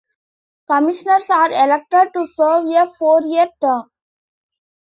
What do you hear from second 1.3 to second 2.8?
elected to serve